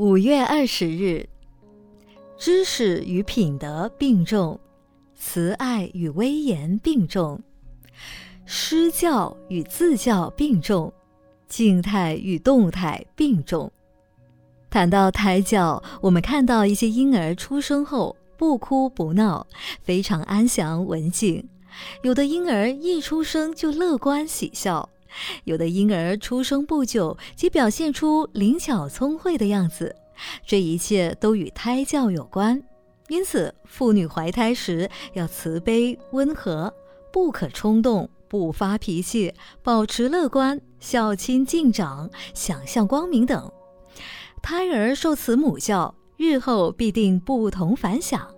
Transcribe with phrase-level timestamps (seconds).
[0.00, 1.28] 五月二十日，
[2.38, 4.58] 知识与品德并重，
[5.14, 7.38] 慈爱与威严并重，
[8.46, 10.90] 施教与自教并重，
[11.46, 13.70] 静态与动态并重。
[14.70, 19.46] 谈到胎教，我们看到一些婴儿出生后不哭不闹，
[19.82, 21.44] 非常安详文静；
[22.02, 24.88] 有的婴儿一出生就乐观喜笑。
[25.44, 29.94] 有的婴儿出生不久即表现出灵巧聪慧的样子，
[30.46, 32.62] 这一切都与胎教有关。
[33.08, 36.72] 因此，妇女怀胎时要慈悲温和，
[37.12, 43.50] 不可冲动，不发脾气，保持乐观，孝亲敬长，想象光明等。
[44.40, 48.32] 胎儿受慈母教，日后必定不同凡响。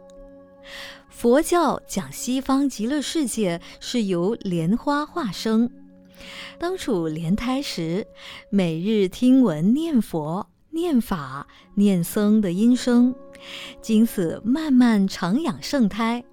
[1.10, 5.70] 佛教讲西方极乐世界是由莲花化生。
[6.58, 8.06] 当处莲胎时，
[8.50, 13.14] 每日听闻念佛、念法、念僧的音声，
[13.80, 16.24] 经此慢慢长养圣胎。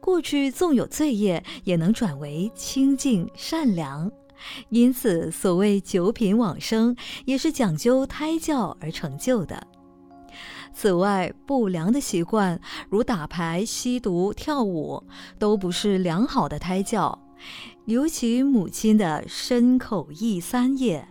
[0.00, 4.10] 过去纵有罪业，也能转为清净善良。
[4.70, 9.66] 因此，所谓九品往生，也是讲究胎教而成就的。
[10.74, 15.04] 此外，不良的习惯，如打牌、吸毒、跳舞，
[15.38, 17.22] 都不是良好的胎教。
[17.86, 21.06] 尤其母亲的身口意三业，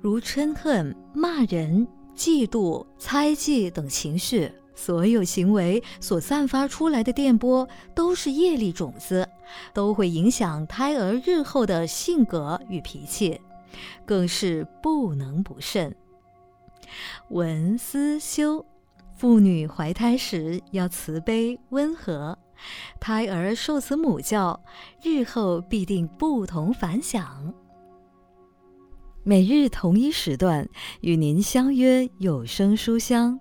[0.00, 9.26] 如嗔恨、骂人、嫉妒、猜忌等情绪，所有行为所散发出来的电波，都是业力种子，
[9.72, 13.40] 都会影响胎儿日后的性格与脾气，
[14.04, 15.94] 更是不能不慎。
[17.30, 18.66] 闻思修，
[19.16, 22.36] 妇女怀胎时要慈悲温和。
[23.00, 24.62] 胎儿受此母教，
[25.02, 27.52] 日后必定不同凡响。
[29.24, 30.68] 每日同一时段
[31.00, 33.38] 与您相约有声书香。